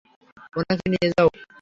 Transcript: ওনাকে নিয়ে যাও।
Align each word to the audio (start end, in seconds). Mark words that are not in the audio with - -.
ওনাকে 0.57 0.85
নিয়ে 0.91 1.07
যাও। 1.13 1.27